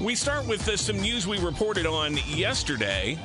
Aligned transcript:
We 0.00 0.14
start 0.14 0.46
with 0.46 0.66
uh, 0.66 0.78
some 0.78 0.98
news 0.98 1.26
we 1.26 1.38
reported 1.38 1.84
on 1.84 2.16
yesterday 2.26 3.18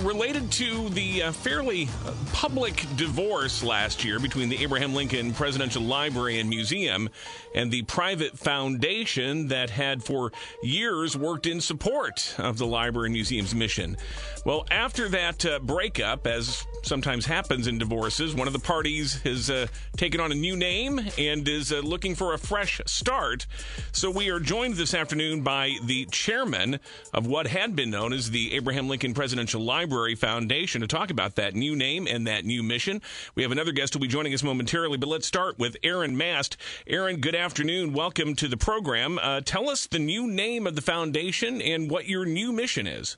related 0.00 0.50
to 0.52 0.88
the 0.90 1.24
uh, 1.24 1.32
fairly 1.32 1.88
uh, 2.04 2.12
public 2.32 2.86
divorce 2.96 3.62
last 3.62 4.04
year 4.04 4.18
between 4.18 4.48
the 4.48 4.62
Abraham 4.62 4.94
Lincoln 4.94 5.34
Presidential 5.34 5.82
Library 5.82 6.40
and 6.40 6.48
Museum 6.48 7.08
and 7.54 7.70
the 7.70 7.82
private 7.82 8.38
foundation 8.38 9.48
that 9.48 9.70
had 9.70 10.02
for 10.02 10.32
years 10.62 11.16
worked 11.16 11.46
in 11.46 11.60
support 11.60 12.34
of 12.38 12.58
the 12.58 12.66
library 12.66 13.08
and 13.08 13.12
museum's 13.12 13.54
mission. 13.54 13.96
Well, 14.44 14.66
after 14.70 15.08
that 15.10 15.44
uh, 15.44 15.58
breakup, 15.58 16.26
as 16.26 16.66
sometimes 16.82 17.26
happens 17.26 17.66
in 17.66 17.78
divorces, 17.78 18.34
one 18.34 18.46
of 18.46 18.52
the 18.52 18.58
parties 18.58 19.20
has 19.22 19.50
uh, 19.50 19.66
taken 19.96 20.20
on 20.20 20.32
a 20.32 20.34
new 20.34 20.56
name 20.56 21.00
and 21.18 21.46
is 21.46 21.72
uh, 21.72 21.80
looking 21.80 22.14
for 22.14 22.34
a 22.34 22.38
fresh 22.38 22.80
start. 22.86 23.46
So 23.92 24.10
we 24.10 24.30
are 24.30 24.40
joined 24.40 24.74
this 24.74 24.94
afternoon 24.94 25.42
by 25.42 25.76
the 25.84 26.06
chairman 26.06 26.80
of 27.12 27.26
what 27.26 27.46
had 27.46 27.76
been 27.76 27.90
known 27.90 28.12
as 28.12 28.30
the 28.30 28.54
Abraham 28.54 28.88
Lincoln 28.88 29.14
Presidential 29.14 29.60
Library 29.60 29.81
Foundation 30.14 30.80
to 30.80 30.86
talk 30.86 31.10
about 31.10 31.34
that 31.36 31.54
new 31.54 31.74
name 31.74 32.06
and 32.06 32.26
that 32.26 32.44
new 32.44 32.62
mission. 32.62 33.02
We 33.34 33.42
have 33.42 33.52
another 33.52 33.72
guest 33.72 33.92
who 33.92 33.98
will 33.98 34.06
be 34.06 34.08
joining 34.08 34.34
us 34.34 34.42
momentarily, 34.42 34.96
but 34.96 35.08
let's 35.08 35.26
start 35.26 35.58
with 35.58 35.76
Erin 35.82 36.16
Mast. 36.16 36.56
Erin, 36.86 37.20
good 37.20 37.34
afternoon. 37.34 37.92
Welcome 37.92 38.34
to 38.36 38.48
the 38.48 38.56
program. 38.56 39.18
Uh, 39.20 39.40
tell 39.44 39.68
us 39.68 39.86
the 39.86 39.98
new 39.98 40.26
name 40.26 40.66
of 40.66 40.76
the 40.76 40.82
foundation 40.82 41.60
and 41.60 41.90
what 41.90 42.06
your 42.06 42.24
new 42.24 42.52
mission 42.52 42.86
is. 42.86 43.16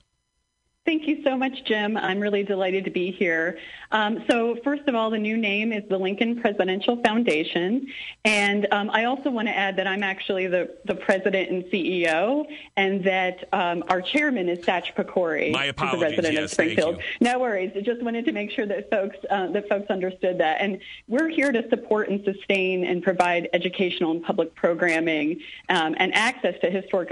Thank 0.85 1.07
you 1.07 1.23
so 1.23 1.35
much, 1.35 1.63
Jim. 1.65 1.97
I'm 1.97 2.19
really 2.19 2.43
delighted 2.43 2.85
to 2.85 2.91
be 2.91 3.11
here. 3.11 3.57
Um, 3.91 4.23
so 4.29 4.55
first 4.63 4.83
of 4.87 4.93
all, 4.93 5.09
the 5.09 5.17
new 5.17 5.35
name 5.35 5.73
is 5.73 5.81
the 5.89 5.97
Lincoln 5.97 6.39
Presidential 6.39 7.01
Foundation. 7.01 7.87
And 8.23 8.67
um, 8.71 8.91
I 8.91 9.05
also 9.05 9.31
want 9.31 9.47
to 9.47 9.57
add 9.57 9.77
that 9.77 9.87
I'm 9.87 10.03
actually 10.03 10.45
the, 10.45 10.75
the 10.85 10.93
president 10.93 11.49
and 11.49 11.63
CEO 11.65 12.45
and 12.77 13.03
that 13.03 13.49
um, 13.51 13.83
our 13.89 13.99
chairman 13.99 14.47
is 14.47 14.59
Satch 14.59 14.93
Pecori, 14.93 15.51
My 15.51 15.65
apologies. 15.65 16.01
the 16.01 16.05
resident 16.05 16.33
yes, 16.35 16.43
of 16.43 16.51
Springfield. 16.51 17.01
No 17.19 17.39
worries. 17.39 17.71
I 17.75 17.81
just 17.81 18.03
wanted 18.03 18.25
to 18.25 18.31
make 18.31 18.51
sure 18.51 18.67
that 18.67 18.91
folks, 18.91 19.17
uh, 19.31 19.47
that 19.47 19.67
folks 19.67 19.89
understood 19.89 20.37
that. 20.37 20.61
And 20.61 20.79
we're 21.07 21.29
here 21.29 21.51
to 21.51 21.67
support 21.69 22.09
and 22.09 22.23
sustain 22.23 22.85
and 22.85 23.01
provide 23.01 23.49
educational 23.53 24.11
and 24.11 24.23
public 24.23 24.53
programming 24.53 25.39
um, 25.69 25.95
and 25.97 26.13
access 26.13 26.53
to 26.61 26.69
historic 26.69 27.09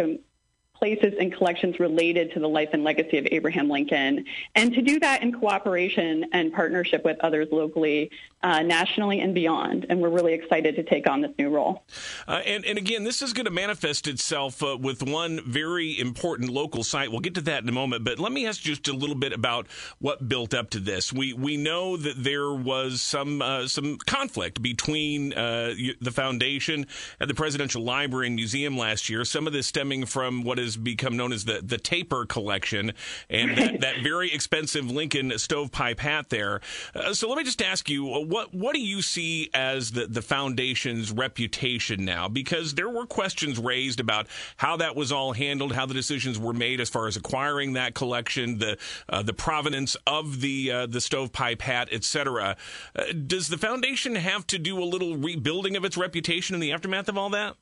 places 0.84 1.14
and 1.17 1.31
collections 1.31 1.80
related 1.80 2.34
to 2.34 2.42
the 2.42 2.50
life 2.50 2.67
and 2.73 2.84
legacy 2.84 3.17
of 3.17 3.26
Abraham 3.31 3.70
Lincoln, 3.70 4.26
and 4.53 4.73
to 4.73 4.81
do 4.81 5.00
that 5.00 5.23
in 5.23 5.31
cooperation 5.31 6.26
and 6.34 6.52
partnership 6.52 7.06
with 7.06 7.17
others 7.22 7.48
locally, 7.53 8.12
uh, 8.44 8.61
nationally, 8.61 9.22
and 9.22 9.33
beyond. 9.33 9.86
And 9.89 10.02
we're 10.02 10.09
really 10.09 10.33
excited 10.33 10.75
to 10.75 10.83
take 10.83 11.09
on 11.09 11.22
this 11.22 11.31
new 11.39 11.49
role. 11.49 11.83
Uh, 12.27 12.41
and, 12.45 12.66
and, 12.66 12.77
again, 12.77 13.05
this 13.05 13.22
is 13.22 13.31
going 13.31 13.45
to 13.45 13.52
manifest 13.52 14.08
itself 14.08 14.61
uh, 14.61 14.77
with 14.77 15.02
one 15.02 15.39
very 15.45 15.97
important 15.97 16.49
local 16.49 16.83
site. 16.83 17.09
We'll 17.09 17.21
get 17.21 17.36
to 17.36 17.41
that 17.41 17.64
in 17.64 17.69
a 17.69 17.73
moment, 17.73 18.03
but 18.03 18.19
let 18.19 18.31
me 18.31 18.45
ask 18.45 18.61
just 18.61 18.88
a 18.89 18.94
little 18.94 19.16
bit 19.16 19.31
about 19.31 19.67
what 19.99 20.27
built 20.27 20.53
up 20.53 20.69
to 20.71 20.80
this. 20.80 21.14
We 21.14 21.33
we 21.33 21.55
know 21.55 21.95
that 21.95 22.21
there 22.21 22.52
was 22.52 23.02
some 23.02 23.41
uh, 23.41 23.67
some 23.67 23.97
conflict 24.05 24.61
between 24.61 25.33
uh, 25.33 25.73
the 26.02 26.11
foundation 26.11 26.86
and 27.19 27.30
the 27.30 27.33
Presidential 27.33 27.81
Library 27.81 28.27
and 28.27 28.36
Museum 28.36 28.77
last 28.77 29.09
year. 29.09 29.23
Some 29.23 29.47
of 29.47 29.53
this 29.53 29.67
stemming 29.67 30.05
from 30.05 30.44
what 30.44 30.58
has 30.58 30.75
become 30.75 31.16
known 31.16 31.31
as 31.31 31.45
the 31.45 31.61
the 31.64 31.77
Taper 31.77 32.25
collection, 32.25 32.91
and 33.30 33.58
that, 33.58 33.80
that 33.81 34.03
very 34.03 34.33
expensive 34.33 34.91
Lincoln 34.91 35.38
stovepipe 35.38 35.99
hat 35.99 36.30
there. 36.30 36.59
Uh, 36.94 37.14
so 37.14 37.30
let 37.30 37.38
me 37.38 37.44
just 37.44 37.61
ask 37.61 37.89
you, 37.89 38.25
what 38.34 38.52
what 38.52 38.73
do 38.73 38.81
you 38.81 39.03
see 39.03 39.52
as 39.53 39.92
the 39.92 40.08
the 40.08 40.23
foundation's 40.23 41.12
reputation 41.12 42.03
now? 42.03 42.28
Because 42.28 42.73
there 42.73 42.89
were 42.89 43.06
questions 43.06 43.59
raised 43.59 44.00
about 44.00 44.26
how 44.58 44.76
that 44.78 44.95
was 44.95 45.12
all 45.12 45.34
handled, 45.34 45.73
how 45.73 45.86
the 45.86 45.94
decisions 45.94 46.39
were 46.39 46.54
made 46.54 46.81
as 46.81 46.89
far 46.89 47.06
as 47.06 47.16
acquiring 47.16 47.73
that 47.73 47.94
collection, 47.94 48.58
the 48.58 48.80
uh, 49.08 49.22
the 49.22 49.34
provenance 49.34 49.95
of 50.08 50.42
the 50.42 50.72
uh, 50.72 50.86
the 50.88 51.00
stovepipe 51.00 51.61
hat, 51.61 51.89
etc. 51.92 52.58
Uh, 52.95 53.04
does 53.27 53.49
the 53.49 53.58
foundation 53.58 54.16
have 54.16 54.48
to 54.48 54.58
do 54.58 54.82
a 54.82 54.83
little 54.83 55.15
rebuilding 55.15 55.76
of 55.76 55.86
its 55.86 55.95
reputation 55.95 56.55
in 56.55 56.60
the 56.60 56.71
aftermath 56.71 57.08
of 57.08 57.20
all 57.20 57.30
that? 57.30 57.55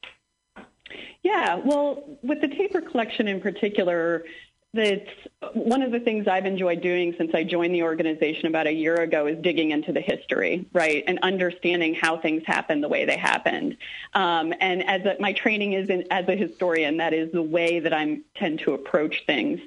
Yeah, 1.21 1.55
well, 1.55 2.17
with 2.23 2.39
the 2.39 2.47
Taper 2.47 2.79
collection 2.79 3.27
in 3.27 3.41
particular, 3.41 4.23
that's 4.73 5.09
one 5.53 5.81
of 5.81 5.91
the 5.91 5.99
things 5.99 6.29
I've 6.29 6.45
enjoyed 6.45 6.81
doing 6.81 7.13
since 7.17 7.31
I 7.33 7.43
joined 7.43 7.75
the 7.75 7.83
organization 7.83 8.45
about 8.45 8.67
a 8.67 8.71
year 8.71 8.95
ago 8.95 9.27
is 9.27 9.37
digging 9.41 9.71
into 9.71 9.91
the 9.91 9.99
history, 9.99 10.65
right, 10.71 11.03
and 11.07 11.19
understanding 11.23 11.93
how 11.93 12.17
things 12.17 12.43
happened 12.45 12.81
the 12.81 12.87
way 12.87 13.03
they 13.03 13.17
happened. 13.17 13.75
Um, 14.13 14.53
and 14.61 14.87
as 14.87 15.05
a, 15.05 15.17
my 15.19 15.33
training 15.33 15.73
is 15.73 15.89
in, 15.89 16.05
as 16.09 16.25
a 16.29 16.37
historian, 16.37 16.97
that 16.97 17.13
is 17.13 17.33
the 17.33 17.41
way 17.41 17.81
that 17.81 17.91
I 17.91 18.19
tend 18.35 18.59
to 18.59 18.73
approach 18.73 19.25
things. 19.27 19.59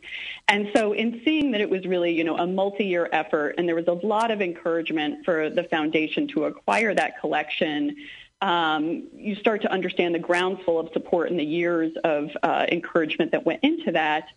And 0.49 0.71
so, 0.75 0.93
in 0.93 1.21
seeing 1.23 1.51
that 1.51 1.61
it 1.61 1.69
was 1.69 1.85
really, 1.85 2.13
you 2.13 2.25
know, 2.25 2.39
a 2.39 2.47
multi-year 2.47 3.11
effort, 3.13 3.57
and 3.59 3.69
there 3.69 3.75
was 3.75 3.89
a 3.89 4.07
lot 4.07 4.31
of 4.31 4.41
encouragement 4.41 5.27
for 5.27 5.51
the 5.51 5.65
foundation 5.65 6.29
to 6.29 6.45
acquire 6.45 6.95
that 6.95 7.21
collection 7.21 7.97
um, 8.41 9.05
you 9.15 9.37
start 9.37 9.63
to 9.63 9.73
understand 9.73 10.15
the 10.15 10.19
groundswell 10.19 10.79
of 10.79 10.91
support 10.93 11.31
and 11.31 11.39
the 11.39 11.45
years 11.45 11.93
of 12.05 12.31
uh, 12.43 12.67
encouragement 12.71 13.31
that 13.33 13.47
went 13.47 13.61
into 13.63 13.93
that. 13.93 14.29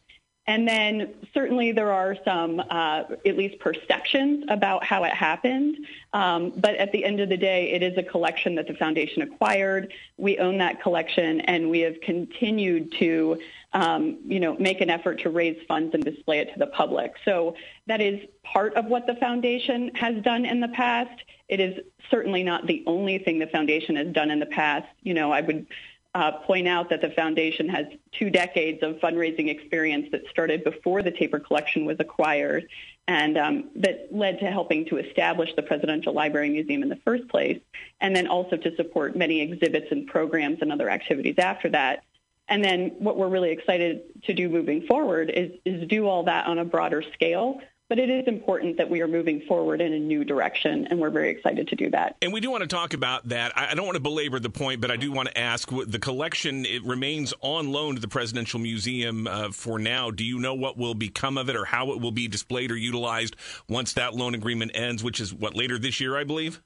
And 0.48 0.66
then 0.66 1.14
certainly 1.34 1.74
there 1.74 1.92
are 1.92 2.16
some, 2.24 2.62
uh, 2.62 3.04
at 3.26 3.38
least 3.38 3.60
perceptions 3.60 4.46
about 4.48 4.84
how 4.84 5.04
it 5.04 5.14
happened. 5.14 5.76
Um, 6.14 6.54
but 6.56 6.76
at 6.76 6.94
the 6.94 7.04
end 7.04 7.20
of 7.20 7.28
the 7.28 7.36
day, 7.36 7.72
it 7.72 7.84
is 7.84 7.98
a 7.98 8.04
collection 8.04 8.56
that 8.56 8.68
the 8.68 8.74
foundation 8.74 9.22
acquired. 9.22 9.94
We 10.16 10.40
own 10.40 10.58
that 10.60 10.82
collection, 10.82 11.42
and 11.42 11.70
we 11.70 11.82
have 11.82 12.00
continued 12.00 12.94
to, 12.94 13.42
um, 13.74 14.20
you 14.26 14.40
know, 14.40 14.56
make 14.58 14.80
an 14.80 14.90
effort 14.90 15.20
to 15.24 15.30
raise 15.30 15.62
funds 15.68 15.94
and 15.94 16.04
display 16.04 16.40
it 16.40 16.54
to 16.54 16.60
the 16.60 16.68
public. 16.68 17.16
So 17.26 17.56
that 17.88 18.00
is 18.00 18.26
part 18.44 18.74
of 18.76 18.86
what 18.86 19.06
the 19.06 19.16
foundation 19.16 19.92
has 19.96 20.24
done 20.24 20.46
in 20.46 20.62
the 20.62 20.70
past. 20.70 21.24
It 21.50 21.60
is 21.60 21.80
certainly 22.10 22.44
not 22.44 22.68
the 22.68 22.84
only 22.88 23.18
thing 23.18 23.40
the 23.40 23.48
foundation 23.48 23.98
has 23.98 24.14
done 24.14 24.32
in 24.32 24.40
the 24.40 24.46
past. 24.46 24.88
You 25.04 25.14
know, 25.14 25.32
I 25.32 25.42
would 25.42 25.68
uh, 26.18 26.32
point 26.32 26.68
out 26.68 26.90
that 26.90 27.00
the 27.00 27.12
foundation 27.12 27.70
has 27.70 27.86
two 28.12 28.32
decades 28.32 28.82
of 28.82 28.96
fundraising 28.96 29.50
experience 29.50 30.08
that 30.12 30.24
started 30.32 30.64
before 30.64 31.04
the 31.04 31.12
Taper 31.12 31.40
collection 31.40 31.86
was 31.86 31.98
acquired 32.00 32.68
and 33.08 33.38
um, 33.38 33.70
that 33.76 34.08
led 34.12 34.40
to 34.40 34.48
helping 34.48 34.84
to 34.86 34.98
establish 34.98 35.52
the 35.56 35.62
Presidential 35.62 36.14
Library 36.14 36.50
Museum 36.50 36.82
in 36.82 36.90
the 36.90 37.00
first 37.06 37.28
place, 37.28 37.62
and 38.02 38.16
then 38.16 38.26
also 38.26 38.58
to 38.58 38.76
support 38.76 39.16
many 39.16 39.42
exhibits 39.42 39.92
and 39.92 40.08
programs 40.08 40.58
and 40.62 40.72
other 40.72 40.90
activities 40.90 41.36
after 41.38 41.70
that. 41.70 42.04
And 42.50 42.64
then 42.64 42.96
what 42.98 43.16
we're 43.16 43.30
really 43.30 43.52
excited 43.52 44.02
to 44.24 44.34
do 44.34 44.50
moving 44.50 44.88
forward 44.88 45.30
is, 45.30 45.52
is 45.66 45.88
do 45.88 46.08
all 46.08 46.24
that 46.24 46.48
on 46.48 46.58
a 46.58 46.66
broader 46.66 47.04
scale 47.14 47.62
but 47.90 48.00
it 48.00 48.10
is 48.10 48.28
important 48.28 48.78
that 48.78 48.90
we 48.90 49.02
are 49.02 49.08
moving 49.08 49.42
forward 49.42 49.82
in 49.82 49.94
a 49.94 50.00
new 50.00 50.24
direction, 50.24 50.88
and 50.90 51.00
we're 51.00 51.10
very 51.10 51.30
excited 51.30 51.68
to 51.70 51.76
do 51.76 51.90
that. 51.92 52.18
And 52.22 52.34
we 52.34 52.40
do 52.40 52.52
want 52.52 52.62
to 52.62 52.68
talk 52.68 52.94
about 52.94 53.30
that. 53.30 53.58
I 53.58 53.76
don't 53.76 53.86
want 53.86 53.96
to 53.96 54.02
belabor 54.02 54.40
the 54.40 54.50
point, 54.50 54.82
but 54.82 54.92
I 54.92 54.98
do 54.98 55.12
want 55.12 55.30
to 55.30 55.38
ask 55.38 55.70
the 55.70 56.00
collection, 56.00 56.66
it 56.66 56.84
remains 56.84 57.34
on 57.42 57.72
loan 57.72 57.96
to 57.96 58.02
the 58.02 58.08
Presidential 58.08 58.60
Museum 58.60 59.28
uh, 59.28 59.52
for 59.52 59.80
now. 59.80 60.12
Do 60.12 60.24
you 60.24 60.40
know 60.40 60.54
what 60.54 60.78
will 60.78 60.96
become 60.96 61.38
of 61.38 61.50
it 61.50 61.56
or 61.56 61.66
how 61.66 61.92
it 61.92 62.02
will 62.02 62.12
be 62.12 62.28
displayed 62.28 62.72
or 62.72 62.76
utilized 62.76 63.36
once 63.70 63.94
that 63.94 64.14
loan 64.14 64.36
agreement 64.36 64.72
ends, 64.74 65.04
which 65.04 65.20
is 65.20 65.34
what, 65.34 65.56
later 65.56 65.78
this 65.78 66.00
year, 66.00 66.18
I 66.18 66.24
believe? 66.24 66.62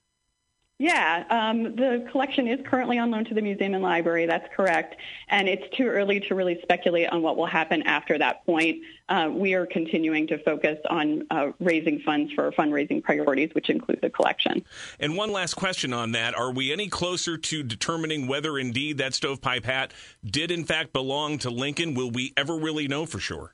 Yeah, 0.81 1.25
um, 1.29 1.75
the 1.75 2.07
collection 2.11 2.47
is 2.47 2.59
currently 2.65 2.97
on 2.97 3.11
loan 3.11 3.23
to 3.25 3.35
the 3.35 3.41
museum 3.43 3.75
and 3.75 3.83
library. 3.83 4.25
That's 4.25 4.47
correct. 4.55 4.95
And 5.29 5.47
it's 5.47 5.63
too 5.77 5.85
early 5.85 6.21
to 6.21 6.33
really 6.33 6.59
speculate 6.63 7.07
on 7.09 7.21
what 7.21 7.37
will 7.37 7.45
happen 7.45 7.83
after 7.83 8.17
that 8.17 8.43
point. 8.47 8.81
Uh, 9.07 9.29
we 9.31 9.53
are 9.53 9.67
continuing 9.67 10.25
to 10.25 10.39
focus 10.39 10.79
on 10.89 11.27
uh, 11.29 11.51
raising 11.59 11.99
funds 11.99 12.33
for 12.33 12.51
fundraising 12.53 13.03
priorities, 13.03 13.53
which 13.53 13.69
include 13.69 13.99
the 14.01 14.09
collection. 14.09 14.65
And 14.99 15.15
one 15.15 15.31
last 15.31 15.53
question 15.53 15.93
on 15.93 16.13
that. 16.13 16.33
Are 16.33 16.51
we 16.51 16.73
any 16.73 16.87
closer 16.87 17.37
to 17.37 17.61
determining 17.61 18.25
whether 18.25 18.57
indeed 18.57 18.97
that 18.97 19.13
stovepipe 19.13 19.65
hat 19.65 19.93
did 20.25 20.49
in 20.49 20.65
fact 20.65 20.93
belong 20.93 21.37
to 21.39 21.51
Lincoln? 21.51 21.93
Will 21.93 22.09
we 22.09 22.33
ever 22.35 22.57
really 22.57 22.87
know 22.87 23.05
for 23.05 23.19
sure? 23.19 23.53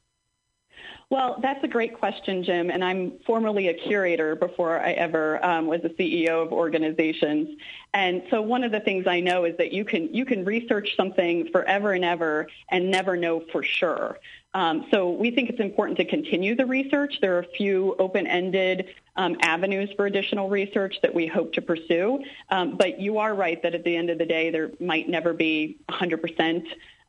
Well, 1.09 1.39
that's 1.41 1.63
a 1.63 1.69
great 1.69 1.97
question, 1.97 2.43
Jim. 2.43 2.69
And 2.69 2.83
I'm 2.83 3.13
formerly 3.25 3.69
a 3.69 3.73
curator 3.73 4.35
before 4.35 4.77
I 4.77 4.91
ever 4.91 5.43
um, 5.43 5.65
was 5.65 5.79
a 5.85 5.89
CEO 5.89 6.45
of 6.45 6.51
organizations. 6.51 7.57
And 7.93 8.23
so 8.29 8.41
one 8.41 8.65
of 8.65 8.73
the 8.73 8.81
things 8.81 9.07
I 9.07 9.21
know 9.21 9.45
is 9.45 9.55
that 9.57 9.71
you 9.71 9.85
can 9.85 10.13
you 10.13 10.25
can 10.25 10.43
research 10.43 10.97
something 10.97 11.47
forever 11.53 11.93
and 11.93 12.03
ever 12.03 12.47
and 12.69 12.91
never 12.91 13.15
know 13.15 13.41
for 13.53 13.63
sure. 13.63 14.19
Um, 14.53 14.87
so 14.91 15.11
we 15.11 15.31
think 15.31 15.49
it's 15.49 15.61
important 15.61 15.97
to 15.99 16.05
continue 16.05 16.55
the 16.55 16.65
research. 16.65 17.19
There 17.21 17.37
are 17.37 17.41
a 17.41 17.51
few 17.55 17.95
open-ended 17.99 18.87
um, 19.15 19.37
avenues 19.41 19.89
for 19.95 20.07
additional 20.07 20.49
research 20.49 20.95
that 21.03 21.13
we 21.13 21.25
hope 21.25 21.53
to 21.53 21.61
pursue. 21.61 22.23
Um, 22.49 22.75
but 22.75 22.99
you 22.99 23.19
are 23.19 23.33
right 23.33 23.61
that 23.63 23.75
at 23.75 23.83
the 23.85 23.95
end 23.95 24.09
of 24.09 24.17
the 24.17 24.25
day, 24.25 24.49
there 24.49 24.71
might 24.79 25.07
never 25.07 25.33
be 25.33 25.77
100% 25.89 26.63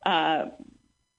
uh, 0.05 0.45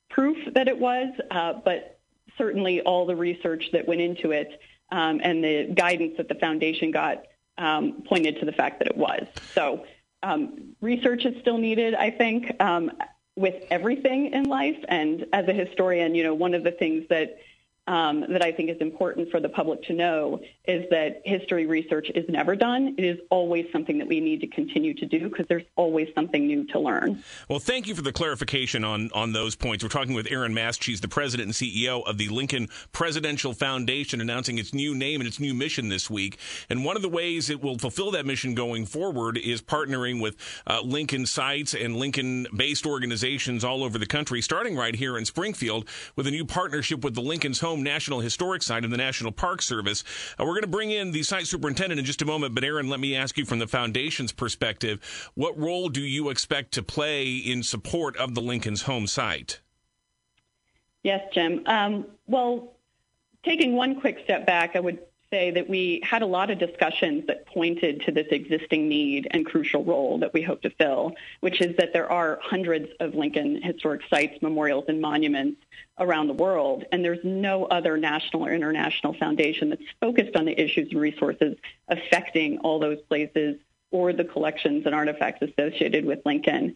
proof 0.08 0.36
that 0.54 0.68
it 0.68 0.78
was. 0.78 1.12
Uh, 1.30 1.54
but 1.64 1.99
certainly 2.36 2.80
all 2.80 3.06
the 3.06 3.16
research 3.16 3.70
that 3.72 3.86
went 3.86 4.00
into 4.00 4.32
it 4.32 4.60
um, 4.92 5.20
and 5.22 5.42
the 5.42 5.72
guidance 5.74 6.14
that 6.16 6.28
the 6.28 6.34
foundation 6.34 6.90
got 6.90 7.24
um, 7.58 8.02
pointed 8.08 8.40
to 8.40 8.46
the 8.46 8.52
fact 8.52 8.78
that 8.80 8.88
it 8.88 8.96
was. 8.96 9.26
So 9.54 9.84
um, 10.22 10.74
research 10.80 11.24
is 11.24 11.40
still 11.40 11.58
needed, 11.58 11.94
I 11.94 12.10
think. 12.10 12.52
Um, 12.60 12.92
with 13.36 13.64
everything 13.70 14.32
in 14.32 14.44
life. 14.44 14.76
And 14.88 15.26
as 15.32 15.48
a 15.48 15.52
historian, 15.52 16.14
you 16.14 16.22
know, 16.22 16.34
one 16.34 16.54
of 16.54 16.62
the 16.62 16.72
things 16.72 17.04
that 17.08 17.38
um, 17.90 18.20
that 18.28 18.42
I 18.42 18.52
think 18.52 18.70
is 18.70 18.76
important 18.80 19.32
for 19.32 19.40
the 19.40 19.48
public 19.48 19.82
to 19.84 19.92
know 19.92 20.40
is 20.64 20.88
that 20.90 21.22
history 21.24 21.66
research 21.66 22.08
is 22.14 22.24
never 22.28 22.54
done. 22.54 22.94
It 22.96 23.04
is 23.04 23.18
always 23.30 23.66
something 23.72 23.98
that 23.98 24.06
we 24.06 24.20
need 24.20 24.40
to 24.42 24.46
continue 24.46 24.94
to 24.94 25.06
do 25.06 25.28
because 25.28 25.46
there's 25.48 25.64
always 25.74 26.06
something 26.14 26.46
new 26.46 26.64
to 26.68 26.78
learn. 26.78 27.24
Well, 27.48 27.58
thank 27.58 27.88
you 27.88 27.96
for 27.96 28.02
the 28.02 28.12
clarification 28.12 28.84
on, 28.84 29.10
on 29.12 29.32
those 29.32 29.56
points. 29.56 29.82
We're 29.82 29.90
talking 29.90 30.14
with 30.14 30.30
Erin 30.30 30.54
Mast. 30.54 30.84
She's 30.84 31.00
the 31.00 31.08
president 31.08 31.48
and 31.48 31.54
CEO 31.54 32.06
of 32.06 32.16
the 32.16 32.28
Lincoln 32.28 32.68
Presidential 32.92 33.52
Foundation, 33.54 34.20
announcing 34.20 34.58
its 34.58 34.72
new 34.72 34.94
name 34.94 35.20
and 35.20 35.26
its 35.26 35.40
new 35.40 35.52
mission 35.52 35.88
this 35.88 36.08
week. 36.08 36.38
And 36.68 36.84
one 36.84 36.94
of 36.94 37.02
the 37.02 37.08
ways 37.08 37.50
it 37.50 37.60
will 37.60 37.76
fulfill 37.76 38.12
that 38.12 38.24
mission 38.24 38.54
going 38.54 38.86
forward 38.86 39.36
is 39.36 39.60
partnering 39.60 40.22
with 40.22 40.36
uh, 40.64 40.80
Lincoln 40.84 41.26
sites 41.26 41.74
and 41.74 41.96
Lincoln 41.96 42.46
based 42.54 42.86
organizations 42.86 43.64
all 43.64 43.82
over 43.82 43.98
the 43.98 44.06
country, 44.06 44.40
starting 44.40 44.76
right 44.76 44.94
here 44.94 45.18
in 45.18 45.24
Springfield 45.24 45.88
with 46.14 46.28
a 46.28 46.30
new 46.30 46.44
partnership 46.44 47.02
with 47.02 47.16
the 47.16 47.20
Lincoln's 47.20 47.58
Home 47.58 47.79
National 47.82 48.20
Historic 48.20 48.62
Site 48.62 48.84
and 48.84 48.92
the 48.92 48.96
National 48.96 49.32
Park 49.32 49.62
Service. 49.62 50.04
Uh, 50.38 50.44
we're 50.44 50.52
going 50.52 50.62
to 50.62 50.68
bring 50.68 50.90
in 50.90 51.12
the 51.12 51.22
site 51.22 51.46
superintendent 51.46 51.98
in 51.98 52.04
just 52.04 52.22
a 52.22 52.26
moment, 52.26 52.54
but 52.54 52.64
Erin, 52.64 52.88
let 52.88 53.00
me 53.00 53.16
ask 53.16 53.36
you 53.38 53.44
from 53.44 53.58
the 53.58 53.66
foundation's 53.66 54.32
perspective, 54.32 55.30
what 55.34 55.58
role 55.58 55.88
do 55.88 56.00
you 56.00 56.28
expect 56.30 56.72
to 56.72 56.82
play 56.82 57.34
in 57.36 57.62
support 57.62 58.16
of 58.16 58.34
the 58.34 58.42
Lincoln's 58.42 58.82
home 58.82 59.06
site? 59.06 59.60
Yes, 61.02 61.22
Jim. 61.32 61.62
Um, 61.66 62.06
well, 62.26 62.74
taking 63.44 63.74
one 63.74 64.00
quick 64.00 64.20
step 64.24 64.46
back, 64.46 64.76
I 64.76 64.80
would 64.80 64.98
say 65.32 65.50
that 65.52 65.68
we 65.68 66.00
had 66.02 66.22
a 66.22 66.26
lot 66.26 66.50
of 66.50 66.58
discussions 66.58 67.26
that 67.28 67.46
pointed 67.46 68.00
to 68.02 68.10
this 68.12 68.26
existing 68.30 68.88
need 68.88 69.28
and 69.30 69.46
crucial 69.46 69.84
role 69.84 70.18
that 70.18 70.32
we 70.34 70.42
hope 70.42 70.60
to 70.62 70.70
fill, 70.70 71.12
which 71.40 71.60
is 71.60 71.76
that 71.76 71.92
there 71.92 72.10
are 72.10 72.40
hundreds 72.42 72.88
of 72.98 73.14
Lincoln 73.14 73.62
historic 73.62 74.02
sites, 74.10 74.42
memorials, 74.42 74.84
and 74.88 75.00
monuments 75.00 75.60
around 75.98 76.26
the 76.26 76.34
world, 76.34 76.84
and 76.90 77.04
there's 77.04 77.22
no 77.22 77.64
other 77.66 77.96
national 77.96 78.44
or 78.44 78.52
international 78.52 79.14
foundation 79.14 79.70
that's 79.70 79.82
focused 80.00 80.34
on 80.34 80.46
the 80.46 80.60
issues 80.60 80.90
and 80.90 81.00
resources 81.00 81.56
affecting 81.88 82.58
all 82.58 82.80
those 82.80 83.00
places 83.02 83.56
or 83.92 84.12
the 84.12 84.24
collections 84.24 84.84
and 84.86 84.94
artifacts 84.94 85.42
associated 85.42 86.04
with 86.04 86.20
Lincoln. 86.24 86.74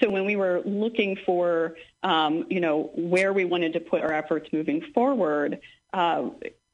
So 0.00 0.10
when 0.10 0.24
we 0.24 0.36
were 0.36 0.62
looking 0.64 1.16
for, 1.26 1.76
um, 2.02 2.46
you 2.48 2.60
know, 2.60 2.90
where 2.94 3.32
we 3.32 3.44
wanted 3.44 3.74
to 3.74 3.80
put 3.80 4.00
our 4.00 4.12
efforts 4.12 4.48
moving 4.52 4.80
forward, 4.94 5.60
uh, 5.92 6.30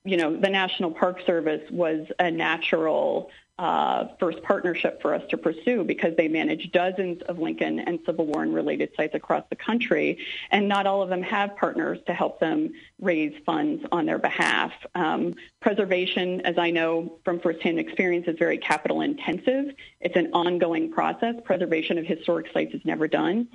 you 0.08 0.16
know, 0.16 0.34
the 0.34 0.48
National 0.48 0.90
Park 0.90 1.20
Service 1.26 1.62
was 1.70 2.06
a 2.18 2.30
natural 2.30 3.30
uh, 3.58 4.06
first 4.20 4.40
partnership 4.42 5.02
for 5.02 5.12
us 5.12 5.22
to 5.30 5.36
pursue 5.36 5.82
because 5.82 6.14
they 6.16 6.28
manage 6.28 6.70
dozens 6.70 7.20
of 7.22 7.40
Lincoln 7.40 7.80
and 7.80 7.98
Civil 8.06 8.26
War 8.26 8.44
and 8.44 8.54
related 8.54 8.90
sites 8.96 9.16
across 9.16 9.42
the 9.50 9.56
country, 9.56 10.18
and 10.50 10.68
not 10.68 10.86
all 10.86 11.02
of 11.02 11.08
them 11.08 11.22
have 11.22 11.56
partners 11.56 11.98
to 12.06 12.14
help 12.14 12.38
them 12.38 12.72
raise 13.00 13.34
funds 13.44 13.84
on 13.90 14.06
their 14.06 14.18
behalf. 14.18 14.72
Um, 14.94 15.34
preservation, 15.60 16.40
as 16.42 16.56
I 16.56 16.70
know 16.70 17.18
from 17.24 17.40
firsthand 17.40 17.80
experience, 17.80 18.28
is 18.28 18.38
very 18.38 18.58
capital 18.58 19.00
intensive. 19.00 19.74
It's 20.00 20.16
an 20.16 20.30
ongoing 20.32 20.92
process. 20.92 21.34
Preservation 21.44 21.98
of 21.98 22.06
historic 22.06 22.46
sites 22.52 22.74
is 22.74 22.82
never 22.84 23.08
done. 23.08 23.48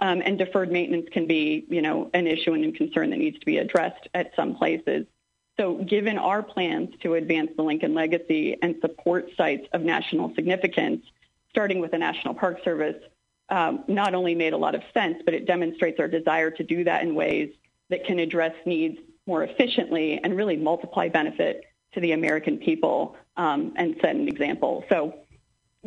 Um, 0.00 0.22
and 0.24 0.38
deferred 0.38 0.70
maintenance 0.70 1.08
can 1.10 1.26
be, 1.26 1.66
you 1.68 1.82
know, 1.82 2.10
an 2.14 2.28
issue 2.28 2.52
and 2.52 2.64
a 2.64 2.70
concern 2.70 3.10
that 3.10 3.18
needs 3.18 3.40
to 3.40 3.46
be 3.46 3.58
addressed 3.58 4.08
at 4.14 4.30
some 4.36 4.54
places. 4.54 5.06
So 5.58 5.74
given 5.74 6.18
our 6.18 6.42
plans 6.42 6.94
to 7.02 7.14
advance 7.14 7.50
the 7.56 7.62
Lincoln 7.62 7.94
legacy 7.94 8.56
and 8.62 8.76
support 8.80 9.30
sites 9.36 9.66
of 9.72 9.82
national 9.82 10.34
significance, 10.34 11.04
starting 11.50 11.80
with 11.80 11.90
the 11.90 11.98
National 11.98 12.34
Park 12.34 12.62
Service, 12.62 12.96
um, 13.48 13.82
not 13.88 14.14
only 14.14 14.34
made 14.34 14.52
a 14.52 14.56
lot 14.56 14.74
of 14.74 14.82
sense, 14.94 15.20
but 15.24 15.34
it 15.34 15.46
demonstrates 15.46 15.98
our 15.98 16.06
desire 16.06 16.50
to 16.52 16.62
do 16.62 16.84
that 16.84 17.02
in 17.02 17.14
ways 17.14 17.50
that 17.88 18.04
can 18.04 18.18
address 18.18 18.54
needs 18.66 18.98
more 19.26 19.42
efficiently 19.42 20.20
and 20.22 20.36
really 20.36 20.56
multiply 20.56 21.08
benefit 21.08 21.64
to 21.92 22.00
the 22.00 22.12
American 22.12 22.58
people 22.58 23.16
um, 23.36 23.72
and 23.76 23.96
set 24.00 24.14
an 24.14 24.28
example. 24.28 24.84
So 24.88 25.14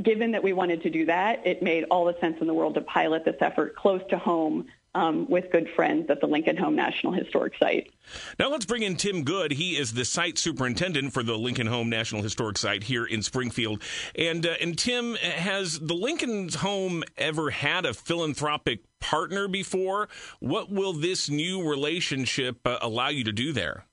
given 0.02 0.32
that 0.32 0.44
we 0.44 0.54
wanted 0.54 0.82
to 0.84 0.90
do 0.90 1.06
that, 1.06 1.46
it 1.46 1.62
made 1.62 1.86
all 1.86 2.06
the 2.06 2.16
sense 2.20 2.38
in 2.42 2.48
the 2.48 2.54
world 2.54 2.74
to 2.76 2.82
pilot 2.82 3.24
this 3.26 3.36
effort 3.40 3.76
close 3.76 4.02
to 4.10 4.18
home 4.18 4.66
um, 4.96 5.30
with 5.30 5.52
good 5.52 5.70
friends 5.76 6.10
at 6.10 6.20
the 6.20 6.28
Lincoln 6.28 6.58
Home 6.58 6.76
National 6.76 7.14
Historic 7.14 7.54
Site. 7.58 7.92
Now 8.38 8.50
let's 8.50 8.66
bring 8.66 8.84
in 8.84 8.96
Tim 8.96 9.24
Good. 9.24 9.54
He 9.54 9.78
is 9.78 9.94
the 9.94 10.06
site 10.06 10.38
superintendent 10.38 11.14
for 11.14 11.24
the 11.24 11.38
Lincoln 11.38 11.68
Home 11.68 11.90
National 11.90 12.22
Historic 12.22 12.58
Site 12.58 12.84
here 12.84 13.06
in 13.06 13.22
Springfield. 13.22 13.82
And 14.16 14.46
uh, 14.46 14.56
and 14.60 14.78
Tim, 14.78 15.16
has 15.16 15.80
the 15.80 15.94
Lincoln's 15.94 16.56
Home 16.56 17.04
ever 17.18 17.52
had 17.52 17.86
a 17.86 17.94
philanthropic 17.94 18.82
partner 19.00 19.48
before? 19.48 20.10
What 20.40 20.72
will 20.72 20.94
this 20.94 21.30
new 21.30 21.68
relationship 21.68 22.66
uh, 22.66 22.78
allow 22.82 23.10
you 23.10 23.24
to 23.24 23.32
do 23.32 23.54
there? 23.54 23.86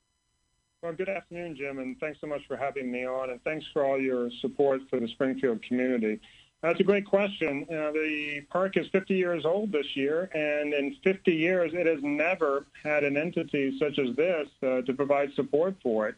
Well, 0.83 0.93
good 0.93 1.09
afternoon, 1.09 1.57
Jim, 1.57 1.81
and 1.81 1.99
thanks 1.99 2.21
so 2.21 2.29
much 2.29 2.43
for 2.47 2.57
having 2.57 2.93
me 2.93 3.05
on, 3.05 3.31
and 3.31 3.43
thanks 3.43 3.67
for 3.73 3.85
all 3.85 4.01
your 4.01 4.31
support 4.41 4.81
for 4.89 5.01
the 5.01 5.09
Springfield 5.09 5.61
community. 5.63 6.21
That's 6.63 6.81
a 6.81 6.85
great 6.85 7.07
question. 7.07 7.67
Uh, 7.71 7.93
the 7.93 8.41
park 8.51 8.77
is 8.77 8.89
50 8.89 9.15
years 9.15 9.45
old 9.45 9.71
this 9.71 9.95
year, 9.95 10.29
and 10.35 10.75
in 10.75 10.97
50 11.05 11.33
years, 11.33 11.73
it 11.73 11.87
has 11.87 12.03
never 12.03 12.67
had 12.83 13.05
an 13.05 13.17
entity 13.17 13.79
such 13.79 13.99
as 13.99 14.17
this 14.17 14.49
uh, 14.63 14.83
to 14.83 14.93
provide 14.93 15.33
support 15.35 15.77
for 15.83 16.09
it. 16.09 16.17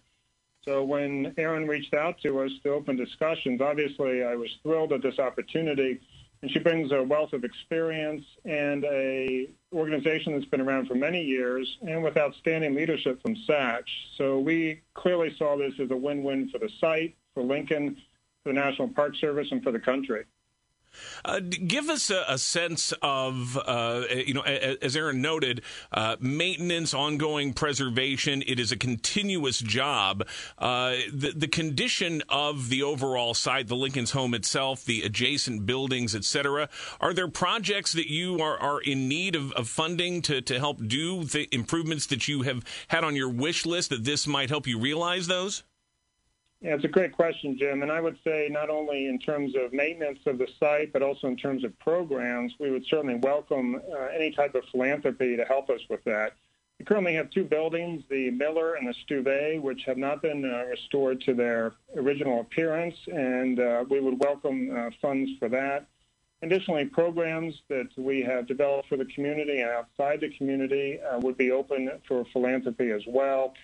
So 0.64 0.84
when 0.84 1.34
Erin 1.36 1.66
reached 1.66 1.94
out 1.94 2.20
to 2.22 2.40
us 2.40 2.50
to 2.62 2.70
open 2.70 2.96
discussions, 2.96 3.60
obviously 3.60 4.24
I 4.24 4.34
was 4.34 4.50
thrilled 4.62 4.92
at 4.92 5.02
this 5.02 5.18
opportunity. 5.18 6.00
And 6.42 6.50
she 6.50 6.58
brings 6.58 6.90
a 6.90 7.02
wealth 7.02 7.34
of 7.34 7.44
experience 7.44 8.24
and 8.46 8.82
a 8.84 9.50
organization 9.74 10.32
that's 10.32 10.46
been 10.46 10.62
around 10.62 10.86
for 10.86 10.94
many 10.94 11.22
years 11.22 11.78
and 11.82 12.02
with 12.02 12.16
outstanding 12.16 12.74
leadership 12.74 13.20
from 13.20 13.36
Satch. 13.46 13.88
So 14.16 14.38
we 14.38 14.80
clearly 14.94 15.34
saw 15.36 15.58
this 15.58 15.74
as 15.78 15.90
a 15.90 15.96
win-win 15.96 16.48
for 16.48 16.58
the 16.58 16.70
site, 16.80 17.14
for 17.34 17.42
Lincoln, 17.42 17.98
the 18.44 18.52
National 18.52 18.88
Park 18.88 19.14
Service 19.16 19.48
and 19.50 19.62
for 19.62 19.72
the 19.72 19.78
country. 19.78 20.24
Uh, 21.24 21.40
give 21.40 21.88
us 21.88 22.10
a, 22.10 22.24
a 22.28 22.38
sense 22.38 22.92
of, 23.02 23.56
uh, 23.64 24.02
you 24.10 24.34
know, 24.34 24.42
as 24.42 24.96
Erin 24.96 25.20
noted, 25.20 25.62
uh, 25.92 26.16
maintenance, 26.20 26.94
ongoing 26.94 27.52
preservation. 27.52 28.42
It 28.46 28.58
is 28.58 28.72
a 28.72 28.76
continuous 28.76 29.60
job. 29.60 30.26
Uh, 30.58 30.96
the, 31.12 31.32
the 31.36 31.48
condition 31.48 32.22
of 32.28 32.68
the 32.68 32.82
overall 32.82 33.34
site, 33.34 33.68
the 33.68 33.76
Lincoln's 33.76 34.12
home 34.12 34.34
itself, 34.34 34.84
the 34.84 35.02
adjacent 35.02 35.66
buildings, 35.66 36.14
etc. 36.14 36.68
Are 37.00 37.14
there 37.14 37.28
projects 37.28 37.92
that 37.92 38.10
you 38.10 38.40
are, 38.40 38.58
are 38.58 38.80
in 38.80 39.08
need 39.08 39.36
of, 39.36 39.52
of 39.52 39.68
funding 39.68 40.22
to, 40.22 40.40
to 40.42 40.58
help 40.58 40.86
do 40.86 41.24
the 41.24 41.48
improvements 41.54 42.06
that 42.06 42.28
you 42.28 42.42
have 42.42 42.64
had 42.88 43.04
on 43.04 43.16
your 43.16 43.28
wish 43.28 43.66
list 43.66 43.90
that 43.90 44.04
this 44.04 44.26
might 44.26 44.50
help 44.50 44.66
you 44.66 44.78
realize 44.78 45.26
those? 45.26 45.62
Yeah, 46.62 46.74
it's 46.74 46.84
a 46.84 46.88
great 46.88 47.12
question, 47.12 47.56
Jim. 47.58 47.82
And 47.82 47.90
I 47.90 48.02
would 48.02 48.18
say 48.22 48.48
not 48.50 48.68
only 48.68 49.06
in 49.06 49.18
terms 49.18 49.54
of 49.56 49.72
maintenance 49.72 50.18
of 50.26 50.36
the 50.36 50.46
site, 50.58 50.92
but 50.92 51.02
also 51.02 51.26
in 51.26 51.36
terms 51.36 51.64
of 51.64 51.78
programs, 51.78 52.52
we 52.60 52.70
would 52.70 52.84
certainly 52.86 53.14
welcome 53.14 53.76
uh, 53.76 54.06
any 54.14 54.30
type 54.30 54.54
of 54.54 54.64
philanthropy 54.70 55.36
to 55.36 55.44
help 55.46 55.70
us 55.70 55.80
with 55.88 56.04
that. 56.04 56.34
We 56.78 56.84
currently 56.84 57.14
have 57.14 57.30
two 57.30 57.44
buildings, 57.44 58.04
the 58.10 58.30
Miller 58.30 58.74
and 58.74 58.86
the 58.86 58.94
Stuve, 58.94 59.60
which 59.62 59.84
have 59.84 59.96
not 59.96 60.20
been 60.20 60.44
uh, 60.44 60.64
restored 60.64 61.22
to 61.22 61.34
their 61.34 61.72
original 61.96 62.40
appearance, 62.40 62.96
and 63.06 63.58
uh, 63.58 63.84
we 63.88 64.00
would 64.00 64.18
welcome 64.20 64.70
uh, 64.74 64.90
funds 65.00 65.30
for 65.38 65.48
that. 65.48 65.86
Additionally, 66.42 66.86
programs 66.86 67.54
that 67.68 67.88
we 67.96 68.22
have 68.22 68.46
developed 68.46 68.88
for 68.88 68.96
the 68.96 69.04
community 69.06 69.60
and 69.60 69.70
outside 69.70 70.20
the 70.20 70.30
community 70.30 70.98
uh, 71.00 71.18
would 71.20 71.36
be 71.36 71.50
open 71.50 71.90
for 72.06 72.24
philanthropy 72.32 72.90
as 72.90 73.02
well. 73.06 73.54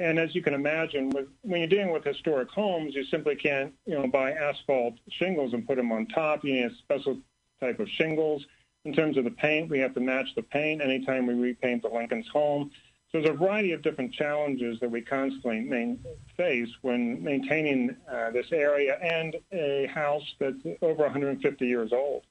And 0.00 0.18
as 0.18 0.34
you 0.34 0.40
can 0.40 0.54
imagine, 0.54 1.10
with, 1.10 1.26
when 1.42 1.60
you're 1.60 1.68
dealing 1.68 1.92
with 1.92 2.04
historic 2.04 2.48
homes, 2.48 2.94
you 2.94 3.04
simply 3.04 3.36
can't, 3.36 3.74
you 3.84 3.94
know, 3.94 4.06
buy 4.06 4.32
asphalt 4.32 4.94
shingles 5.10 5.52
and 5.52 5.66
put 5.66 5.76
them 5.76 5.92
on 5.92 6.06
top. 6.06 6.42
You 6.42 6.54
need 6.54 6.64
a 6.64 6.74
special 6.76 7.18
type 7.60 7.78
of 7.80 7.88
shingles. 7.90 8.46
In 8.86 8.94
terms 8.94 9.18
of 9.18 9.24
the 9.24 9.30
paint, 9.30 9.68
we 9.68 9.78
have 9.80 9.92
to 9.92 10.00
match 10.00 10.28
the 10.34 10.42
paint 10.42 10.80
anytime 10.80 11.26
we 11.26 11.34
repaint 11.34 11.82
the 11.82 11.90
Lincoln's 11.90 12.28
home. 12.28 12.70
So 13.12 13.20
there's 13.20 13.34
a 13.34 13.38
variety 13.38 13.72
of 13.72 13.82
different 13.82 14.14
challenges 14.14 14.80
that 14.80 14.90
we 14.90 15.02
constantly 15.02 15.60
main, 15.60 16.02
face 16.34 16.70
when 16.80 17.22
maintaining 17.22 17.94
uh, 18.10 18.30
this 18.30 18.46
area 18.52 18.96
and 19.02 19.36
a 19.52 19.86
house 19.92 20.34
that's 20.38 20.64
over 20.80 21.02
150 21.02 21.66
years 21.66 21.92
old. 21.92 22.22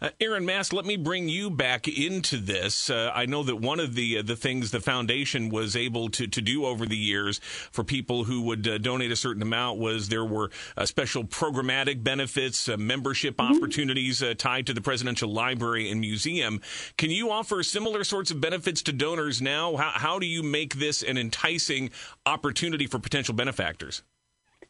Uh, 0.00 0.10
Erin 0.20 0.44
Mast, 0.44 0.72
let 0.72 0.84
me 0.84 0.96
bring 0.96 1.28
you 1.28 1.50
back 1.50 1.88
into 1.88 2.38
this. 2.38 2.90
Uh, 2.90 3.10
I 3.14 3.26
know 3.26 3.42
that 3.42 3.56
one 3.56 3.80
of 3.80 3.94
the 3.94 4.18
uh, 4.18 4.22
the 4.22 4.36
things 4.36 4.70
the 4.70 4.80
foundation 4.80 5.48
was 5.48 5.76
able 5.76 6.08
to, 6.10 6.26
to 6.26 6.40
do 6.40 6.64
over 6.64 6.86
the 6.86 6.96
years 6.96 7.38
for 7.70 7.84
people 7.84 8.24
who 8.24 8.42
would 8.42 8.66
uh, 8.66 8.78
donate 8.78 9.12
a 9.12 9.16
certain 9.16 9.42
amount 9.42 9.78
was 9.78 10.08
there 10.08 10.24
were 10.24 10.50
uh, 10.76 10.86
special 10.86 11.24
programmatic 11.24 12.02
benefits, 12.02 12.68
uh, 12.68 12.76
membership 12.76 13.36
mm-hmm. 13.36 13.56
opportunities 13.56 14.22
tied 14.36 14.66
to 14.66 14.74
the 14.74 14.80
Presidential 14.80 15.30
Library 15.30 15.90
and 15.90 16.00
Museum. 16.00 16.60
Can 16.96 17.10
you 17.10 17.30
offer 17.30 17.62
similar 17.62 18.04
sorts 18.04 18.30
of 18.30 18.40
benefits 18.40 18.82
to 18.82 18.92
donors 18.92 19.40
now? 19.40 19.76
How, 19.76 19.90
how 19.90 20.18
do 20.18 20.26
you 20.26 20.42
make 20.42 20.74
this 20.76 21.02
an 21.02 21.18
enticing 21.18 21.90
opportunity 22.26 22.86
for 22.86 22.98
potential 22.98 23.34
benefactors? 23.34 24.02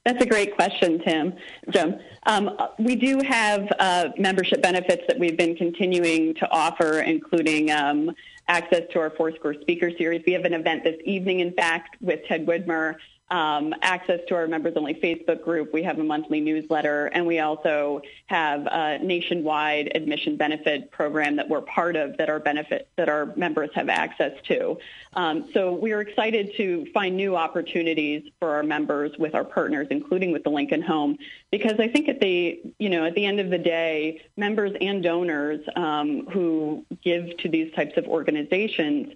That's 0.08 0.24
a 0.24 0.26
great 0.26 0.54
question, 0.54 1.00
Tim. 1.00 1.34
Jim. 1.68 1.96
Um, 2.22 2.56
we 2.78 2.96
do 2.96 3.20
have 3.28 3.70
uh, 3.78 4.08
membership 4.16 4.62
benefits 4.62 5.02
that 5.06 5.18
we've 5.18 5.36
been 5.36 5.54
continuing 5.54 6.32
to 6.36 6.50
offer, 6.50 7.00
including 7.00 7.70
um, 7.70 8.12
access 8.48 8.84
to 8.94 9.00
our 9.00 9.10
Foursquare 9.10 9.60
speaker 9.60 9.90
series. 9.98 10.22
We 10.26 10.32
have 10.32 10.46
an 10.46 10.54
event 10.54 10.82
this 10.82 10.96
evening, 11.04 11.40
in 11.40 11.52
fact, 11.52 11.98
with 12.00 12.20
Ted 12.26 12.46
Widmer 12.46 12.94
um, 13.30 13.75
access 13.82 14.20
to 14.28 14.35
our 14.35 14.47
members 14.47 14.75
only 14.76 14.94
Facebook 14.94 15.42
group. 15.42 15.73
We 15.73 15.82
have 15.82 15.99
a 15.99 16.04
monthly 16.04 16.40
newsletter, 16.40 17.06
and 17.06 17.26
we 17.26 17.40
also 17.40 18.02
have 18.26 18.66
a 18.66 18.99
nationwide 18.99 19.92
admission 19.94 20.37
benefit 20.37 20.90
program 20.90 21.37
that 21.37 21.49
we're 21.49 21.61
part 21.61 21.97
of 21.97 22.16
that 22.16 22.30
our 22.30 22.40
benefit 22.40 22.88
that 22.97 23.08
our 23.08 23.26
members 23.37 23.70
have 23.75 23.88
access 23.88 24.32
to. 24.44 24.78
Um, 25.14 25.50
so 25.52 25.73
we 25.73 25.92
are 25.92 26.00
excited 26.00 26.54
to 26.56 26.87
find 26.92 27.16
new 27.16 27.37
opportunities 27.37 28.30
for 28.38 28.54
our 28.54 28.62
members 28.62 29.12
with 29.18 29.35
our 29.35 29.44
partners, 29.44 29.88
including 29.90 30.32
with 30.32 30.44
the 30.44 30.50
Lincoln 30.50 30.82
Home, 30.82 31.18
because 31.50 31.78
I 31.78 31.88
think 31.88 32.08
at 32.08 32.20
the 32.20 32.61
you 32.78 32.88
know 32.88 33.04
at 33.04 33.14
the 33.14 33.26
end 33.26 33.40
of 33.40 33.50
the 33.50 33.58
day, 33.58 34.23
members 34.37 34.73
and 34.80 35.02
donors 35.02 35.61
um, 35.76 36.26
who 36.26 36.85
give 37.02 37.37
to 37.38 37.49
these 37.49 37.73
types 37.75 37.97
of 37.97 38.06
organizations 38.06 39.12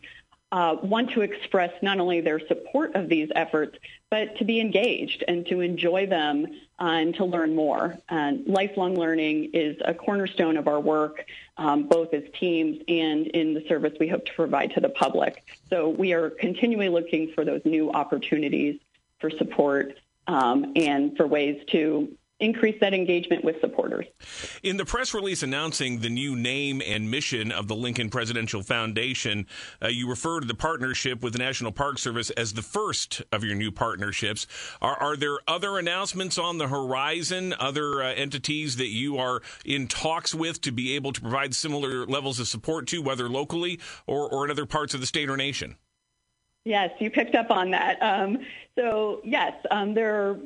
uh, 0.52 0.76
want 0.82 1.10
to 1.10 1.22
express 1.22 1.72
not 1.82 1.98
only 1.98 2.20
their 2.20 2.38
support 2.46 2.94
of 2.94 3.08
these 3.08 3.30
efforts, 3.34 3.78
but 4.10 4.36
to 4.36 4.44
be 4.44 4.60
engaged 4.60 5.24
and 5.26 5.46
to 5.46 5.60
enjoy 5.60 6.06
them 6.06 6.46
uh, 6.78 6.84
and 6.84 7.14
to 7.14 7.24
learn 7.24 7.54
more. 7.54 7.96
Lifelong 8.46 8.94
learning 8.94 9.50
is 9.54 9.76
a 9.84 9.94
cornerstone 9.94 10.58
of 10.58 10.68
our 10.68 10.78
work, 10.78 11.24
um, 11.56 11.88
both 11.88 12.12
as 12.12 12.22
teams 12.38 12.82
and 12.86 13.26
in 13.28 13.54
the 13.54 13.64
service 13.66 13.94
we 13.98 14.08
hope 14.08 14.26
to 14.26 14.34
provide 14.34 14.74
to 14.74 14.80
the 14.80 14.90
public. 14.90 15.42
So 15.70 15.88
we 15.88 16.12
are 16.12 16.28
continually 16.28 16.90
looking 16.90 17.32
for 17.32 17.44
those 17.44 17.62
new 17.64 17.90
opportunities 17.90 18.78
for 19.20 19.30
support 19.30 19.98
um, 20.26 20.72
and 20.76 21.16
for 21.16 21.26
ways 21.26 21.62
to 21.68 22.14
increase 22.42 22.78
that 22.80 22.92
engagement 22.92 23.44
with 23.44 23.60
supporters. 23.60 24.06
In 24.62 24.76
the 24.76 24.84
press 24.84 25.14
release 25.14 25.42
announcing 25.42 26.00
the 26.00 26.10
new 26.10 26.34
name 26.36 26.82
and 26.84 27.10
mission 27.10 27.52
of 27.52 27.68
the 27.68 27.76
Lincoln 27.76 28.10
Presidential 28.10 28.62
Foundation, 28.62 29.46
uh, 29.82 29.88
you 29.88 30.08
refer 30.08 30.40
to 30.40 30.46
the 30.46 30.54
partnership 30.54 31.22
with 31.22 31.32
the 31.32 31.38
National 31.38 31.72
Park 31.72 31.98
Service 31.98 32.30
as 32.30 32.52
the 32.52 32.62
first 32.62 33.22
of 33.30 33.44
your 33.44 33.54
new 33.54 33.70
partnerships. 33.70 34.46
Are, 34.80 34.96
are 34.96 35.16
there 35.16 35.38
other 35.46 35.78
announcements 35.78 36.36
on 36.36 36.58
the 36.58 36.68
horizon, 36.68 37.54
other 37.58 38.02
uh, 38.02 38.12
entities 38.12 38.76
that 38.76 38.88
you 38.88 39.18
are 39.18 39.40
in 39.64 39.86
talks 39.86 40.34
with 40.34 40.60
to 40.62 40.72
be 40.72 40.96
able 40.96 41.12
to 41.12 41.20
provide 41.20 41.54
similar 41.54 42.06
levels 42.06 42.40
of 42.40 42.48
support 42.48 42.86
to, 42.88 43.00
whether 43.00 43.28
locally 43.28 43.78
or, 44.06 44.28
or 44.28 44.44
in 44.44 44.50
other 44.50 44.66
parts 44.66 44.94
of 44.94 45.00
the 45.00 45.06
state 45.06 45.30
or 45.30 45.36
nation? 45.36 45.76
Yes, 46.64 46.90
you 47.00 47.10
picked 47.10 47.34
up 47.34 47.50
on 47.50 47.70
that. 47.72 48.00
Um, 48.00 48.38
so, 48.76 49.20
yes, 49.24 49.52
um, 49.70 49.94
there 49.94 50.14
are 50.14 50.38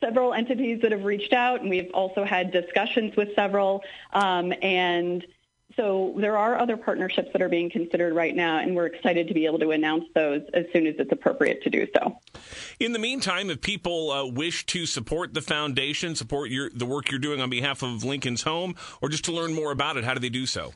several 0.00 0.32
entities 0.32 0.80
that 0.82 0.92
have 0.92 1.04
reached 1.04 1.32
out, 1.32 1.60
and 1.60 1.70
we've 1.70 1.90
also 1.92 2.24
had 2.24 2.52
discussions 2.52 3.16
with 3.16 3.34
several. 3.34 3.82
Um, 4.12 4.52
and 4.62 5.24
so 5.76 6.14
there 6.18 6.36
are 6.36 6.58
other 6.58 6.76
partnerships 6.76 7.28
that 7.32 7.40
are 7.42 7.48
being 7.48 7.70
considered 7.70 8.14
right 8.14 8.34
now, 8.34 8.58
and 8.58 8.74
we're 8.74 8.86
excited 8.86 9.28
to 9.28 9.34
be 9.34 9.46
able 9.46 9.58
to 9.60 9.70
announce 9.70 10.04
those 10.14 10.42
as 10.52 10.66
soon 10.72 10.86
as 10.86 10.96
it's 10.98 11.12
appropriate 11.12 11.62
to 11.62 11.70
do 11.70 11.86
so. 11.94 12.18
In 12.80 12.92
the 12.92 12.98
meantime, 12.98 13.50
if 13.50 13.60
people 13.60 14.10
uh, 14.10 14.26
wish 14.26 14.66
to 14.66 14.86
support 14.86 15.32
the 15.32 15.40
foundation, 15.40 16.16
support 16.16 16.50
your, 16.50 16.70
the 16.70 16.86
work 16.86 17.10
you're 17.10 17.20
doing 17.20 17.40
on 17.40 17.50
behalf 17.50 17.82
of 17.82 18.02
Lincoln's 18.04 18.42
Home, 18.42 18.74
or 19.00 19.08
just 19.08 19.24
to 19.26 19.32
learn 19.32 19.54
more 19.54 19.70
about 19.70 19.96
it, 19.96 20.04
how 20.04 20.14
do 20.14 20.20
they 20.20 20.28
do 20.28 20.46
so? 20.46 20.72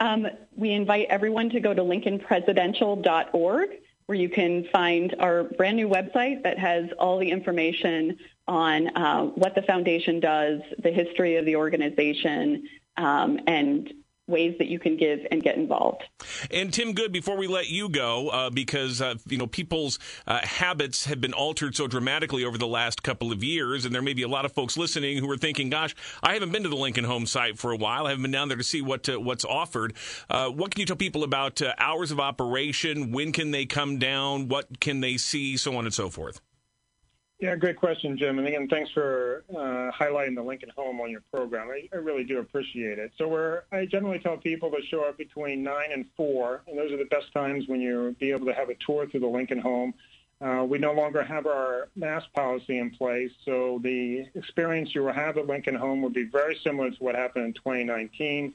Um, 0.00 0.26
we 0.54 0.72
invite 0.72 1.06
everyone 1.08 1.50
to 1.50 1.60
go 1.60 1.72
to 1.72 1.82
lincolnpresidential.org 1.82 3.70
where 4.06 4.18
you 4.18 4.28
can 4.28 4.64
find 4.72 5.14
our 5.18 5.44
brand 5.44 5.76
new 5.76 5.88
website 5.88 6.42
that 6.42 6.58
has 6.58 6.84
all 6.98 7.18
the 7.18 7.30
information 7.30 8.16
on 8.46 8.88
uh, 8.96 9.24
what 9.24 9.54
the 9.54 9.62
foundation 9.62 10.20
does, 10.20 10.60
the 10.82 10.90
history 10.90 11.36
of 11.36 11.46
the 11.46 11.56
organization, 11.56 12.68
um, 12.96 13.38
and 13.46 13.92
ways 14.26 14.54
that 14.58 14.68
you 14.68 14.78
can 14.78 14.96
give 14.96 15.20
and 15.30 15.42
get 15.42 15.56
involved. 15.56 16.02
And 16.50 16.72
Tim 16.72 16.92
Good, 16.92 17.12
before 17.12 17.36
we 17.36 17.46
let 17.46 17.68
you 17.68 17.88
go, 17.88 18.28
uh, 18.28 18.50
because 18.50 19.00
uh, 19.00 19.14
you 19.28 19.36
know 19.36 19.46
people's 19.46 19.98
uh, 20.26 20.40
habits 20.44 21.04
have 21.04 21.20
been 21.20 21.32
altered 21.32 21.76
so 21.76 21.86
dramatically 21.86 22.44
over 22.44 22.58
the 22.58 22.66
last 22.66 23.02
couple 23.02 23.32
of 23.32 23.44
years, 23.44 23.84
and 23.84 23.94
there 23.94 24.02
may 24.02 24.14
be 24.14 24.22
a 24.22 24.28
lot 24.28 24.44
of 24.44 24.52
folks 24.52 24.76
listening 24.76 25.18
who 25.18 25.30
are 25.30 25.36
thinking, 25.36 25.70
"Gosh, 25.70 25.94
I 26.22 26.34
haven't 26.34 26.52
been 26.52 26.62
to 26.62 26.68
the 26.68 26.76
Lincoln 26.76 27.04
Home 27.04 27.26
site 27.26 27.58
for 27.58 27.72
a 27.72 27.76
while. 27.76 28.06
I 28.06 28.10
haven't 28.10 28.22
been 28.22 28.30
down 28.30 28.48
there 28.48 28.56
to 28.56 28.64
see 28.64 28.82
what 28.82 29.08
uh, 29.08 29.20
what's 29.20 29.44
offered." 29.44 29.94
Uh, 30.30 30.48
what 30.48 30.70
can 30.70 30.80
you 30.80 30.86
tell 30.86 30.96
people 30.96 31.24
about 31.24 31.60
uh, 31.60 31.74
hours 31.78 32.10
of 32.10 32.20
operation? 32.20 33.12
When 33.12 33.32
can 33.32 33.50
they 33.50 33.66
come 33.66 33.98
down? 33.98 34.48
What 34.48 34.80
can 34.80 35.00
they 35.00 35.16
see? 35.16 35.56
So 35.56 35.76
on 35.76 35.84
and 35.84 35.94
so 35.94 36.08
forth. 36.08 36.40
Yeah, 37.40 37.56
great 37.56 37.76
question, 37.76 38.16
Jim. 38.16 38.38
And 38.38 38.46
again, 38.46 38.68
thanks 38.68 38.90
for 38.92 39.44
uh, 39.50 39.90
highlighting 39.90 40.36
the 40.36 40.42
Lincoln 40.42 40.70
Home 40.76 41.00
on 41.00 41.10
your 41.10 41.22
program. 41.32 41.68
I, 41.68 41.88
I, 41.92 41.96
really 41.96 42.22
do 42.22 42.38
appreciate 42.38 42.98
it. 42.98 43.12
So 43.18 43.60
I 43.72 43.86
generally 43.86 44.20
tell 44.20 44.36
people 44.36 44.70
to 44.70 44.80
show 44.86 45.02
up 45.02 45.18
between 45.18 45.62
9 45.64 45.92
and 45.92 46.06
4, 46.16 46.62
and 46.68 46.78
those 46.78 46.92
are 46.92 46.96
the 46.96 47.06
best 47.06 47.32
times 47.32 47.66
when 47.66 47.80
you'll 47.80 48.12
be 48.12 48.30
able 48.30 48.46
to 48.46 48.54
have 48.54 48.68
a 48.68 48.74
tour 48.76 49.08
through 49.08 49.20
the 49.20 49.26
Lincoln 49.26 49.58
Home. 49.58 49.94
Uh, 50.40 50.64
we 50.68 50.78
no 50.78 50.92
longer 50.92 51.22
have 51.22 51.46
our 51.46 51.88
mask 51.96 52.32
policy 52.34 52.78
in 52.78 52.90
place, 52.90 53.30
so 53.44 53.80
the 53.82 54.26
experience 54.34 54.94
you 54.94 55.02
will 55.02 55.12
have 55.12 55.36
at 55.36 55.46
Lincoln 55.46 55.74
Home 55.74 56.02
will 56.02 56.10
be 56.10 56.24
very 56.24 56.56
similar 56.62 56.90
to 56.90 56.96
what 56.98 57.14
happened 57.14 57.46
in 57.46 57.52
2019. 57.54 58.54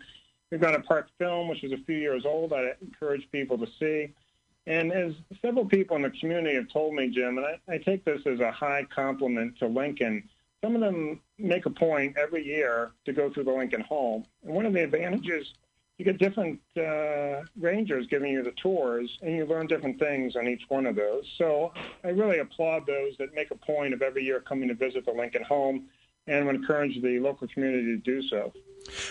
We've 0.51 0.62
got 0.62 0.75
a 0.75 0.81
park 0.81 1.09
film, 1.17 1.48
which 1.48 1.63
is 1.63 1.74
a 1.74 1.77
few 1.86 1.98
years 1.98 2.25
old, 2.25 2.53
I 2.53 2.74
encourage 2.81 3.29
people 3.31 3.57
to 3.57 3.67
see. 3.79 4.13
And 4.70 4.94
as 4.94 5.14
several 5.42 5.66
people 5.66 5.96
in 5.96 6.04
the 6.04 6.12
community 6.12 6.56
have 6.56 6.70
told 6.70 6.94
me, 6.94 7.10
Jim, 7.10 7.40
and 7.40 7.46
I, 7.46 7.60
I 7.68 7.78
take 7.80 8.06
this 8.06 8.22
as 8.28 8.40
a 8.40 8.52
high 8.52 8.86
compliment 8.94 9.58
to 9.58 9.68
Lincoln, 9.68 10.30
some 10.64 10.76
of 10.76 10.82
them 10.82 11.20
make 11.40 11.66
a 11.66 11.72
point 11.72 12.16
every 12.18 12.46
year 12.46 12.92
to 13.06 13.12
go 13.12 13.34
through 13.34 13.46
the 13.46 13.52
Lincoln 13.52 13.82
Home. 13.82 14.26
And 14.44 14.54
one 14.54 14.68
of 14.68 14.74
the 14.74 14.84
advantages, 14.84 15.54
you 15.98 16.06
get 16.06 16.20
different 16.20 16.60
uh, 16.78 17.42
rangers 17.60 18.06
giving 18.12 18.32
you 18.32 18.44
the 18.44 18.54
tours, 18.62 19.10
and 19.24 19.36
you 19.36 19.46
learn 19.46 19.66
different 19.66 19.98
things 19.98 20.36
on 20.36 20.48
each 20.48 20.62
one 20.68 20.86
of 20.86 20.96
those. 20.96 21.26
So 21.40 21.74
I 22.04 22.10
really 22.10 22.38
applaud 22.38 22.86
those 22.86 23.18
that 23.18 23.34
make 23.34 23.50
a 23.50 23.56
point 23.56 23.96
of 23.96 24.04
every 24.04 24.24
year 24.24 24.40
coming 24.40 24.68
to 24.68 24.76
visit 24.76 25.04
the 25.04 25.14
Lincoln 25.14 25.44
Home 25.46 25.88
and 26.29 26.45
would 26.45 26.55
encourage 26.55 27.01
the 27.01 27.19
local 27.19 27.48
community 27.48 27.86
to 27.86 27.98
do 27.98 28.21
so. 28.27 28.53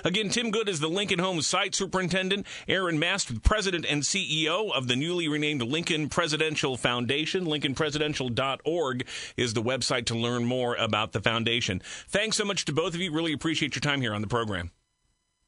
Again, 0.05 0.29
Tim 0.29 0.51
Good 0.51 0.69
is 0.69 0.81
the 0.81 0.89
Lincoln 0.89 1.19
Homes 1.19 1.47
Site 1.47 1.75
Superintendent. 1.75 2.47
Erin 2.67 2.99
Mast, 2.99 3.43
President 3.43 3.87
and 3.89 4.03
CEO 4.03 4.73
of 4.73 4.89
the 4.89 4.97
newly 4.97 5.29
renamed 5.29 5.63
Lincoln 5.63 6.09
Presidential 6.09 6.77
Foundation. 6.77 7.47
LincolnPresidential.org 7.47 9.07
is 9.37 9.55
the 9.55 9.63
website 9.63 10.07
to 10.07 10.17
learn 10.17 10.45
more 10.45 10.75
about 10.77 11.13
the 11.13 11.21
foundation. 11.21 11.81
Thanks 12.09 12.37
so 12.37 12.45
much 12.45 12.65
to 12.67 12.73
both 12.73 12.95
of 12.95 13.01
you. 13.01 13.13
Really 13.13 13.33
appreciate 13.33 13.75
your 13.75 13.81
time 13.81 14.01
here 14.01 14.15
on 14.15 14.21
the 14.21 14.29
program. 14.29 14.71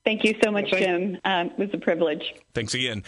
Thank 0.05 0.25
you 0.25 0.35
so 0.43 0.51
much, 0.51 0.71
Jim. 0.71 1.19
Um, 1.25 1.49
it 1.49 1.59
was 1.59 1.69
a 1.75 1.79
privilege. 1.79 2.23
Thanks 2.55 2.73
again. 2.73 3.05